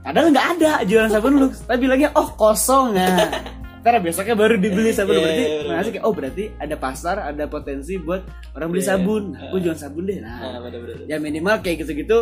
Kadang 0.01 0.31
nggak 0.31 0.47
ada 0.57 0.71
jualan 0.81 1.11
sabun 1.11 1.33
lux. 1.37 1.59
Tapi 1.67 1.77
bilangnya 1.77 2.15
oh 2.15 2.31
kosong 2.33 2.95
ya. 2.95 3.11
Karena 3.83 3.97
besoknya 3.97 4.37
baru 4.37 4.55
dibeli 4.55 4.93
sabun 4.93 5.17
Iya, 5.17 5.23
berarti 5.25 5.41
iya, 5.41 5.57
iya, 5.57 5.73
nah, 5.73 5.81
kayak 5.83 6.05
oh 6.05 6.13
berarti 6.13 6.43
ada 6.55 6.75
pasar 6.77 7.15
ada 7.17 7.43
potensi 7.49 7.97
buat 7.97 8.21
orang 8.53 8.69
beli 8.71 8.81
Iya. 8.81 8.89
sabun. 8.93 9.23
Nah, 9.33 9.49
gue 9.49 9.59
jualan 9.59 9.79
sabun 9.81 10.03
deh 10.05 10.17
nah. 10.21 10.37
Ah, 10.37 10.59
bener-bener. 10.61 10.95
ya 11.05 11.17
minimal 11.17 11.55
kayak 11.59 11.77
gitu-gitu 11.81 12.17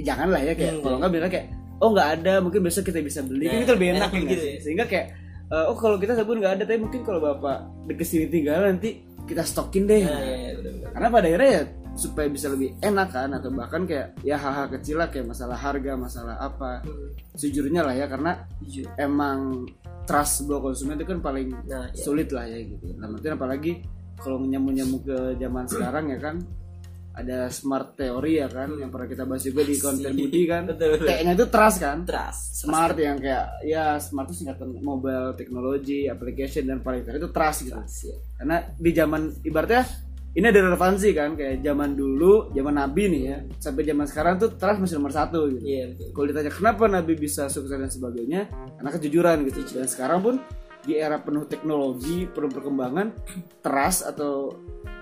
janganlah 0.00 0.40
ya 0.40 0.52
kayak 0.52 0.72
Hmm, 0.74 0.82
kalau 0.82 0.96
iya. 0.96 1.00
nggak 1.04 1.12
bilang 1.12 1.30
kayak 1.30 1.46
oh 1.76 1.88
nggak 1.92 2.08
ada 2.18 2.32
mungkin 2.40 2.60
besok 2.64 2.82
kita 2.88 2.98
bisa 2.98 3.20
beli. 3.20 3.46
Kan 3.46 3.52
Nah, 3.52 3.62
itu 3.62 3.72
lebih 3.76 3.88
enak, 3.92 4.00
enak 4.00 4.12
ya 4.16 4.30
gitu 4.32 4.44
ya. 4.44 4.56
sehingga 4.58 4.84
kayak 4.88 5.06
eh, 5.48 5.64
oh 5.68 5.76
kalau 5.76 5.96
kita 6.00 6.12
sabun 6.16 6.40
nggak 6.40 6.52
ada 6.56 6.62
tapi 6.64 6.78
mungkin 6.80 7.00
kalau 7.04 7.20
bapak 7.20 7.56
di 7.84 7.94
ke 7.94 8.04
sini 8.04 8.26
tinggal 8.26 8.64
nanti 8.64 8.90
kita 9.24 9.44
stokin 9.44 9.84
deh. 9.84 10.02
Nah, 10.02 10.18
iya, 10.18 10.34
iya, 10.34 10.50
bener-bener. 10.56 10.88
karena 10.88 11.08
pada 11.10 11.26
akhirnya 11.28 11.50
ya 11.52 11.62
supaya 11.94 12.26
bisa 12.26 12.48
lebih 12.48 12.74
enak 12.78 13.08
kan 13.08 13.30
atau 13.30 13.48
bahkan 13.48 13.82
kayak 13.82 14.18
ya 14.20 14.34
hal-hal 14.34 14.66
kecil 14.68 14.98
lah 14.98 15.06
kayak 15.06 15.26
masalah 15.26 15.54
harga 15.54 15.92
masalah 15.94 16.36
apa 16.36 16.82
Hmm, 16.82 17.14
sejujurnya 17.32 17.82
lah 17.82 17.94
ya 17.94 18.06
karena 18.06 18.34
jujur. 18.60 18.90
emang 18.96 19.62
trust 20.04 20.44
buat 20.44 20.60
konsumen 20.60 20.96
itu 20.96 21.06
kan 21.06 21.20
paling 21.20 21.48
Nah, 21.64 21.86
iya. 21.86 21.96
sulit 21.96 22.28
lah 22.28 22.44
ya 22.44 22.58
gitu 22.60 22.92
nah 22.94 23.06
artinya 23.08 23.36
apalagi 23.36 23.78
kalau 24.16 24.38
nyambung 24.38 24.74
nyambung 24.74 25.02
ke 25.02 25.16
zaman 25.36 25.64
sekarang 25.64 26.04
ya 26.08 26.18
kan 26.18 26.36
ada 27.12 27.46
smart 27.46 27.94
teori 27.94 28.36
ya 28.36 28.48
kan 28.48 28.74
yang 28.74 28.90
pernah 28.90 29.06
kita 29.06 29.22
bahas 29.22 29.40
juga 29.40 29.62
di 29.62 29.78
konten 29.78 30.10
Budi 30.12 30.42
kan. 30.44 30.66
T-nya 30.66 31.32
itu 31.32 31.46
trust 31.46 31.78
kan 31.78 32.02
Trust. 32.02 32.58
smart 32.58 32.98
yang 32.98 33.16
kayak 33.16 33.62
ya 33.62 33.96
smart 33.98 34.26
itu 34.26 34.42
singkatan 34.42 34.74
mobile 34.76 35.30
technology 35.32 36.06
application 36.06 36.66
dan 36.66 36.82
paling 36.82 37.06
terakhir 37.06 37.22
itu 37.22 37.30
trust 37.30 37.58
gitu 37.62 37.78
Trust, 37.78 37.98
ya. 38.04 38.16
karena 38.34 38.56
di 38.74 38.90
zaman 38.90 39.22
ibaratnya 39.40 39.82
ini 40.34 40.46
ada 40.50 40.60
relevansi 40.66 41.14
kan 41.14 41.38
kayak 41.38 41.62
zaman 41.62 41.94
dulu 41.94 42.50
zaman 42.50 42.74
Nabi 42.74 43.02
nih 43.06 43.22
ya 43.22 43.36
sampai 43.62 43.82
zaman 43.86 44.06
sekarang 44.10 44.34
tuh 44.42 44.50
trust 44.58 44.82
masih 44.82 44.98
nomor 44.98 45.14
satu 45.14 45.46
gitu 45.46 45.62
Iya, 45.62 45.94
betul. 45.94 46.08
kalau 46.10 46.26
ditanya 46.26 46.50
kenapa 46.50 46.84
Nabi 46.90 47.12
bisa 47.14 47.46
sukses 47.46 47.70
dan 47.70 47.86
sebagainya 47.86 48.50
karena 48.50 48.90
kejujuran 48.90 49.36
gitu 49.46 49.58
dan 49.78 49.86
sekarang 49.86 50.18
pun 50.20 50.34
di 50.84 50.98
era 50.98 51.16
penuh 51.22 51.46
teknologi 51.48 52.26
penuh 52.28 52.50
perkembangan 52.50 53.14
trust 53.62 54.04
atau 54.04 54.52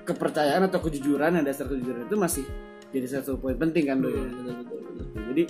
kepercayaan 0.04 0.68
atau 0.68 0.78
kejujuran 0.84 1.40
yang 1.40 1.44
dasar 1.48 1.66
kejujuran 1.66 2.06
itu 2.06 2.16
masih 2.20 2.44
jadi 2.92 3.18
satu 3.18 3.40
poin 3.40 3.56
penting 3.56 3.88
kan 3.88 3.98
Doi? 4.04 4.12
Betul, 4.12 4.52
betul, 4.52 4.78
betul. 4.94 5.22
jadi 5.32 5.42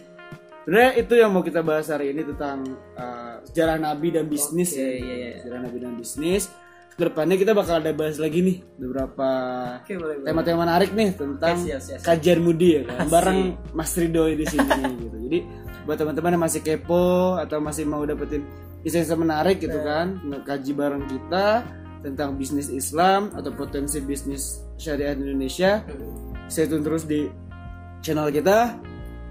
sebenarnya 0.63 0.93
itu 0.95 1.15
yang 1.19 1.31
mau 1.35 1.43
kita 1.43 1.61
bahas 1.67 1.91
hari 1.91 2.15
ini 2.15 2.23
tentang 2.23 2.63
uh, 2.95 3.43
sejarah 3.51 3.83
Nabi 3.83 4.15
dan 4.15 4.31
bisnis 4.31 4.73
Oke, 4.73 4.81
ya 4.81 4.89
iya, 4.95 5.15
iya. 5.19 5.33
sejarah 5.43 5.61
Nabi 5.67 5.79
dan 5.83 5.93
bisnis 5.99 6.47
ke 6.93 7.03
depannya 7.09 7.37
kita 7.41 7.53
bakal 7.57 7.81
ada 7.81 7.91
bahas 7.97 8.21
lagi 8.21 8.45
nih 8.45 8.57
beberapa 8.77 9.29
Oke, 9.81 9.97
boleh, 9.97 10.17
boleh. 10.21 10.27
tema-tema 10.29 10.59
menarik 10.69 10.91
nih 10.93 11.17
tentang 11.17 11.57
siap, 11.57 11.81
siap, 11.81 11.99
siap. 11.99 12.07
kajian 12.07 12.41
Mudi 12.45 12.69
ya 12.77 12.83
kan 12.85 12.97
Asik. 13.03 13.11
bareng 13.11 13.41
Mas 13.73 13.93
Rido 13.97 14.25
di 14.29 14.45
sini 14.45 14.83
gitu. 15.01 15.17
Jadi 15.17 15.39
buat 15.83 15.97
teman-teman 15.97 16.37
yang 16.37 16.45
masih 16.45 16.61
kepo 16.61 17.37
atau 17.41 17.59
masih 17.59 17.89
mau 17.89 18.05
dapetin 18.05 18.45
insight 18.85 19.09
menarik 19.15 19.63
gitu 19.63 19.79
kan, 19.83 20.19
kaji 20.45 20.73
bareng 20.75 21.07
kita 21.07 21.63
tentang 22.03 22.35
bisnis 22.35 22.67
Islam 22.67 23.31
atau 23.33 23.55
potensi 23.55 24.03
bisnis 24.03 24.61
syariah 24.77 25.15
di 25.15 25.23
Indonesia. 25.31 25.87
Stay 26.51 26.67
tune 26.67 26.83
terus 26.83 27.07
di 27.07 27.31
channel 28.03 28.29
kita. 28.29 28.75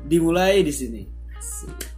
Dimulai 0.02 0.64
di 0.66 0.74
sini. 0.74 1.02
Asik. 1.38 1.91